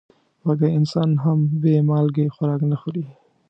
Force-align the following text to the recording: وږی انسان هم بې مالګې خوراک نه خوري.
وږی 0.45 0.69
انسان 0.79 1.09
هم 1.23 1.39
بې 1.61 1.75
مالګې 1.89 2.25
خوراک 2.35 2.61
نه 2.71 2.77
خوري. 2.81 3.05